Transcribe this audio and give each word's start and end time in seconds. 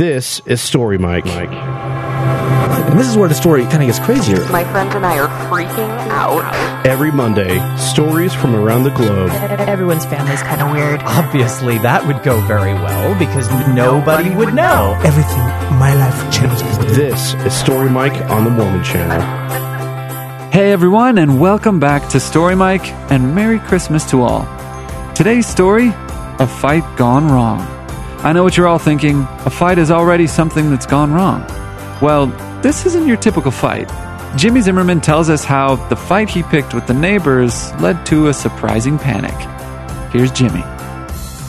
This 0.00 0.40
is 0.46 0.62
Story 0.62 0.96
Mike. 0.96 1.26
Mike. 1.26 1.50
And 1.50 2.98
this 2.98 3.06
is 3.06 3.18
where 3.18 3.28
the 3.28 3.34
story 3.34 3.64
kind 3.64 3.82
of 3.82 3.86
gets 3.86 3.98
crazier. 3.98 4.42
My 4.48 4.64
friends 4.64 4.94
and 4.94 5.04
I 5.04 5.18
are 5.18 5.28
freaking 5.50 5.90
out. 6.08 6.86
Every 6.86 7.12
Monday, 7.12 7.60
stories 7.76 8.32
from 8.32 8.54
around 8.54 8.84
the 8.84 8.92
globe. 8.92 9.28
Everyone's 9.68 10.06
family's 10.06 10.40
kind 10.40 10.62
of 10.62 10.70
weird. 10.70 11.02
Obviously, 11.02 11.76
that 11.80 12.06
would 12.06 12.22
go 12.22 12.40
very 12.46 12.72
well 12.72 13.14
because 13.18 13.50
nobody 13.74 14.34
would 14.34 14.54
know. 14.54 14.98
Everything, 15.04 15.44
my 15.78 15.92
life 15.92 16.32
changes. 16.32 16.78
This 16.96 17.34
is 17.44 17.52
Story 17.52 17.90
Mike 17.90 18.18
on 18.30 18.44
the 18.44 18.50
Mormon 18.50 18.82
Channel. 18.82 19.20
Hey 20.50 20.72
everyone, 20.72 21.18
and 21.18 21.38
welcome 21.38 21.78
back 21.78 22.08
to 22.08 22.20
Story 22.20 22.54
Mike, 22.54 22.86
and 23.12 23.34
Merry 23.34 23.58
Christmas 23.58 24.06
to 24.06 24.22
all. 24.22 24.48
Today's 25.14 25.46
story 25.46 25.88
A 26.38 26.46
Fight 26.46 26.96
Gone 26.96 27.28
Wrong. 27.28 27.79
I 28.22 28.34
know 28.34 28.44
what 28.44 28.54
you're 28.54 28.68
all 28.68 28.78
thinking 28.78 29.22
a 29.46 29.50
fight 29.50 29.78
is 29.78 29.90
already 29.90 30.26
something 30.26 30.68
that's 30.68 30.84
gone 30.84 31.10
wrong. 31.10 31.40
Well, 32.02 32.26
this 32.60 32.84
isn't 32.84 33.06
your 33.06 33.16
typical 33.16 33.50
fight. 33.50 33.88
Jimmy 34.36 34.60
Zimmerman 34.60 35.00
tells 35.00 35.30
us 35.30 35.42
how 35.42 35.76
the 35.88 35.96
fight 35.96 36.28
he 36.28 36.42
picked 36.42 36.74
with 36.74 36.86
the 36.86 36.92
neighbors 36.92 37.72
led 37.80 38.04
to 38.06 38.28
a 38.28 38.34
surprising 38.34 38.98
panic. 38.98 39.32
Here's 40.12 40.30
Jimmy. 40.32 40.60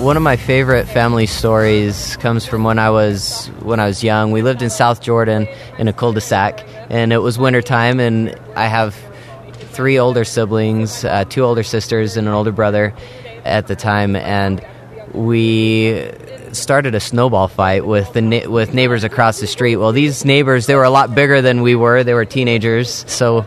One 0.00 0.16
of 0.16 0.22
my 0.22 0.36
favorite 0.36 0.86
family 0.86 1.26
stories 1.26 2.16
comes 2.18 2.46
from 2.46 2.62
when 2.62 2.78
I 2.78 2.90
was 2.90 3.48
when 3.62 3.80
I 3.80 3.86
was 3.86 4.04
young. 4.04 4.30
We 4.30 4.42
lived 4.42 4.62
in 4.62 4.70
South 4.70 5.02
Jordan 5.02 5.48
in 5.80 5.88
a 5.88 5.92
cul-de-sac, 5.92 6.64
and 6.88 7.12
it 7.12 7.18
was 7.18 7.40
wintertime, 7.40 7.98
and 7.98 8.38
I 8.54 8.68
have 8.68 8.96
three 9.72 9.98
older 9.98 10.24
siblings, 10.24 11.04
uh, 11.04 11.24
two 11.24 11.42
older 11.42 11.64
sisters, 11.64 12.16
and 12.16 12.28
an 12.28 12.34
older 12.34 12.52
brother 12.52 12.94
at 13.44 13.66
the 13.66 13.74
time, 13.74 14.14
and 14.14 14.64
we 15.14 16.10
started 16.52 16.94
a 16.94 17.00
snowball 17.00 17.48
fight 17.48 17.86
with 17.86 18.12
the 18.12 18.46
with 18.46 18.74
neighbors 18.74 19.04
across 19.04 19.40
the 19.40 19.46
street. 19.46 19.76
Well, 19.76 19.92
these 19.92 20.24
neighbors 20.24 20.66
they 20.66 20.74
were 20.74 20.84
a 20.84 20.90
lot 20.90 21.14
bigger 21.14 21.42
than 21.42 21.62
we 21.62 21.74
were. 21.74 22.04
They 22.04 22.14
were 22.14 22.24
teenagers, 22.24 23.04
so 23.08 23.46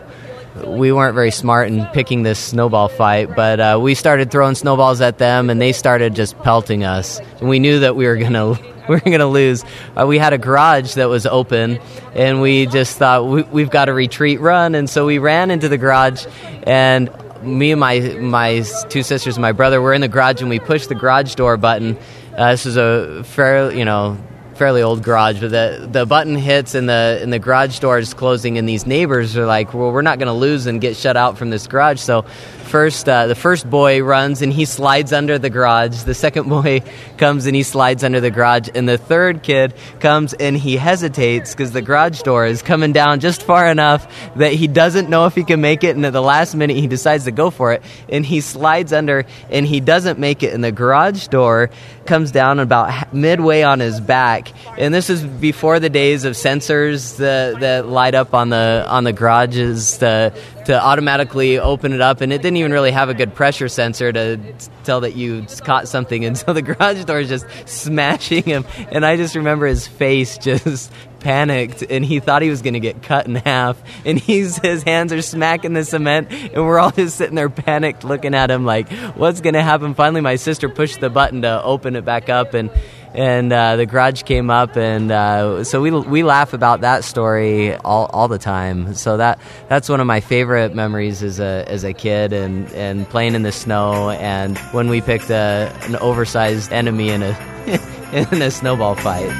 we 0.64 0.92
weren't 0.92 1.14
very 1.14 1.30
smart 1.30 1.68
in 1.68 1.84
picking 1.86 2.22
this 2.22 2.38
snowball 2.38 2.88
fight. 2.88 3.34
But 3.34 3.60
uh, 3.60 3.78
we 3.80 3.94
started 3.94 4.30
throwing 4.30 4.54
snowballs 4.54 5.00
at 5.00 5.18
them, 5.18 5.50
and 5.50 5.60
they 5.60 5.72
started 5.72 6.14
just 6.14 6.38
pelting 6.40 6.84
us. 6.84 7.20
And 7.40 7.48
we 7.48 7.58
knew 7.58 7.80
that 7.80 7.96
we 7.96 8.06
were 8.06 8.16
gonna. 8.16 8.58
We 8.86 8.94
were 8.94 9.00
going 9.00 9.18
to 9.18 9.26
lose. 9.26 9.64
Uh, 9.96 10.06
we 10.06 10.16
had 10.16 10.32
a 10.32 10.38
garage 10.38 10.94
that 10.94 11.08
was 11.08 11.26
open, 11.26 11.80
and 12.14 12.40
we 12.40 12.66
just 12.66 12.96
thought 12.96 13.26
we, 13.26 13.42
we've 13.42 13.68
got 13.68 13.86
to 13.86 13.92
retreat, 13.92 14.40
run, 14.40 14.76
and 14.76 14.88
so 14.88 15.06
we 15.06 15.18
ran 15.18 15.50
into 15.50 15.68
the 15.68 15.76
garage, 15.76 16.24
and 16.62 17.10
me 17.42 17.72
and 17.72 17.80
my 17.80 18.00
my 18.20 18.64
two 18.88 19.02
sisters 19.02 19.36
and 19.36 19.42
my 19.42 19.52
brother 19.52 19.80
were 19.80 19.92
in 19.92 20.00
the 20.00 20.08
garage, 20.08 20.40
and 20.40 20.50
we 20.50 20.58
pushed 20.58 20.88
the 20.88 20.94
garage 20.94 21.34
door 21.34 21.56
button, 21.56 21.98
uh, 22.36 22.50
this 22.50 22.66
is 22.66 22.76
a 22.76 23.22
fairly, 23.24 23.78
you 23.78 23.84
know, 23.84 24.18
fairly 24.54 24.82
old 24.82 25.02
garage, 25.02 25.40
but 25.40 25.50
the 25.50 25.88
the 25.90 26.06
button 26.06 26.34
hits 26.36 26.74
and 26.74 26.88
the 26.88 27.18
and 27.22 27.32
the 27.32 27.38
garage 27.38 27.78
door 27.78 27.98
is 27.98 28.14
closing, 28.14 28.58
and 28.58 28.68
these 28.68 28.86
neighbors 28.86 29.36
are 29.36 29.46
like, 29.46 29.72
"Well, 29.74 29.92
we're 29.92 30.02
not 30.02 30.18
going 30.18 30.28
to 30.28 30.32
lose 30.32 30.66
and 30.66 30.80
get 30.80 30.96
shut 30.96 31.16
out 31.16 31.38
from 31.38 31.50
this 31.50 31.66
garage." 31.66 32.00
So, 32.00 32.24
first, 32.66 33.08
uh, 33.08 33.26
the 33.26 33.34
first 33.34 33.68
boy 33.68 34.02
runs 34.02 34.42
and 34.42 34.52
he 34.52 34.64
slides 34.64 35.12
under 35.12 35.38
the 35.38 35.48
garage. 35.48 36.02
The 36.02 36.14
second 36.14 36.48
boy 36.48 36.82
comes 37.16 37.46
and 37.46 37.56
he 37.56 37.62
slides 37.62 38.04
under 38.04 38.20
the 38.20 38.30
garage, 38.30 38.68
and 38.74 38.88
the 38.88 38.98
third 38.98 39.42
kid 39.42 39.74
comes 40.00 40.34
and 40.34 40.56
he 40.56 40.76
hesitates 40.76 41.52
because 41.52 41.72
the 41.72 41.82
garage 41.82 42.22
door 42.22 42.46
is 42.46 42.62
coming 42.62 42.92
down 42.92 43.20
just 43.20 43.42
far 43.42 43.66
enough 43.66 44.06
that 44.36 44.52
he 44.52 44.66
doesn't 44.66 45.08
know 45.08 45.26
if 45.26 45.34
he 45.34 45.44
can 45.44 45.60
make 45.60 45.84
it, 45.84 45.96
and 45.96 46.04
at 46.04 46.12
the 46.12 46.22
last 46.22 46.54
minute 46.54 46.76
he 46.76 46.86
decides 46.86 47.24
to 47.24 47.30
go 47.30 47.50
for 47.50 47.72
it, 47.72 47.82
and 48.08 48.26
he 48.26 48.40
slides 48.40 48.92
under 48.92 49.24
and 49.50 49.66
he 49.66 49.80
doesn't 49.80 50.18
make 50.18 50.42
it, 50.42 50.52
and 50.52 50.62
the 50.62 50.72
garage 50.72 51.28
door 51.28 51.70
comes 52.06 52.30
down 52.30 52.60
about 52.60 53.12
midway 53.12 53.62
on 53.62 53.80
his 53.80 54.00
back. 54.00 54.52
And 54.78 54.94
this 54.94 55.10
is 55.10 55.24
before 55.24 55.80
the 55.80 55.90
days 55.90 56.24
of 56.24 56.34
sensors 56.34 57.16
that, 57.16 57.60
that 57.60 57.86
light 57.86 58.14
up 58.14 58.34
on 58.34 58.48
the 58.48 58.84
on 58.88 59.04
the 59.04 59.12
garages 59.12 59.98
to 59.98 60.32
to 60.66 60.80
automatically 60.80 61.58
open 61.58 61.92
it 61.92 62.00
up. 62.00 62.20
And 62.20 62.32
it 62.32 62.42
didn't 62.42 62.56
even 62.58 62.72
really 62.72 62.90
have 62.90 63.08
a 63.08 63.14
good 63.14 63.34
pressure 63.34 63.68
sensor 63.68 64.12
to 64.12 64.38
tell 64.84 65.00
that 65.00 65.16
you 65.16 65.46
caught 65.64 65.88
something. 65.88 66.16
And 66.26 66.36
so 66.36 66.52
the 66.52 66.62
garage 66.62 67.04
door 67.04 67.20
is 67.20 67.28
just 67.28 67.46
smashing 67.66 68.42
him. 68.42 68.64
And 68.90 69.06
I 69.06 69.16
just 69.16 69.36
remember 69.36 69.66
his 69.66 69.86
face 69.86 70.38
just 70.42 70.90
panicked 71.20 71.82
and 71.88 72.04
he 72.04 72.20
thought 72.20 72.42
he 72.42 72.50
was 72.50 72.62
going 72.62 72.74
to 72.74 72.80
get 72.80 73.02
cut 73.02 73.26
in 73.26 73.34
half 73.34 73.80
and 74.04 74.18
he's 74.18 74.56
his 74.62 74.82
hands 74.82 75.12
are 75.12 75.22
smacking 75.22 75.72
the 75.72 75.84
cement 75.84 76.30
and 76.30 76.64
we're 76.64 76.78
all 76.78 76.90
just 76.90 77.16
sitting 77.16 77.34
there 77.34 77.48
panicked 77.48 78.04
looking 78.04 78.34
at 78.34 78.50
him 78.50 78.64
like 78.64 78.88
what's 79.16 79.40
going 79.40 79.54
to 79.54 79.62
happen 79.62 79.94
finally 79.94 80.20
my 80.20 80.36
sister 80.36 80.68
pushed 80.68 81.00
the 81.00 81.10
button 81.10 81.42
to 81.42 81.62
open 81.64 81.96
it 81.96 82.04
back 82.04 82.28
up 82.28 82.54
and 82.54 82.70
and 83.14 83.52
uh, 83.52 83.76
the 83.76 83.86
garage 83.86 84.22
came 84.22 84.50
up 84.50 84.76
and 84.76 85.10
uh, 85.10 85.64
so 85.64 85.80
we, 85.80 85.90
we 85.90 86.22
laugh 86.22 86.52
about 86.52 86.82
that 86.82 87.04
story 87.04 87.74
all, 87.76 88.06
all 88.12 88.28
the 88.28 88.38
time 88.38 88.94
so 88.94 89.16
that 89.16 89.38
that's 89.68 89.88
one 89.88 90.00
of 90.00 90.06
my 90.06 90.20
favorite 90.20 90.74
memories 90.74 91.22
as 91.22 91.40
a, 91.40 91.64
as 91.68 91.84
a 91.84 91.92
kid 91.92 92.32
and, 92.32 92.70
and 92.72 93.08
playing 93.08 93.34
in 93.34 93.42
the 93.42 93.52
snow 93.52 94.10
and 94.10 94.58
when 94.72 94.88
we 94.88 95.00
picked 95.00 95.30
a, 95.30 95.72
an 95.82 95.96
oversized 95.96 96.72
enemy 96.72 97.08
in 97.10 97.22
a 97.22 97.36
in 98.12 98.42
a 98.42 98.50
snowball 98.50 98.94
fight 98.94 99.32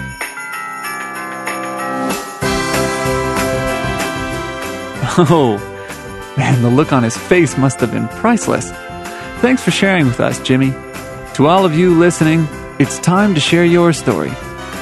Oh, 5.18 5.56
man, 6.36 6.60
the 6.60 6.68
look 6.68 6.92
on 6.92 7.02
his 7.02 7.16
face 7.16 7.56
must 7.56 7.80
have 7.80 7.90
been 7.90 8.06
priceless. 8.08 8.70
Thanks 9.40 9.62
for 9.62 9.70
sharing 9.70 10.04
with 10.04 10.20
us, 10.20 10.38
Jimmy. 10.40 10.72
To 11.34 11.46
all 11.46 11.64
of 11.64 11.74
you 11.74 11.96
listening, 11.98 12.46
it's 12.78 12.98
time 12.98 13.34
to 13.34 13.40
share 13.40 13.64
your 13.64 13.92
story. 13.92 14.30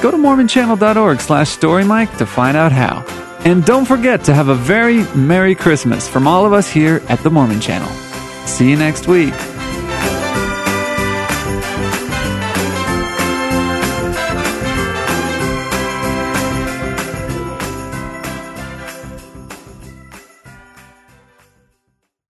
Go 0.01 0.11
to 0.11 0.17
mormonchannel.org 0.17 1.19
slash 1.19 1.57
storymike 1.57 2.17
to 2.17 2.25
find 2.25 2.57
out 2.57 2.71
how. 2.71 3.03
And 3.45 3.63
don't 3.63 3.85
forget 3.85 4.23
to 4.25 4.33
have 4.33 4.49
a 4.49 4.55
very 4.55 5.03
Merry 5.15 5.55
Christmas 5.55 6.07
from 6.07 6.27
all 6.27 6.45
of 6.45 6.53
us 6.53 6.69
here 6.69 7.01
at 7.09 7.19
the 7.19 7.29
Mormon 7.29 7.61
Channel. 7.61 7.89
See 8.45 8.69
you 8.69 8.75
next 8.75 9.07
week. 9.07 9.33